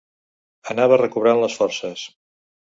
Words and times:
Anava 0.75 0.99
recobrant 1.03 1.43
les 1.45 1.61
forces 1.61 2.09